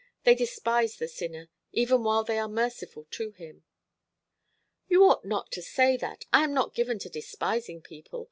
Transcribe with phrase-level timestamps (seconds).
[0.23, 3.65] They despise the sinner, even while they are merciful to him."
[4.87, 6.25] "You ought not to say that.
[6.33, 8.19] I am not given to despising people.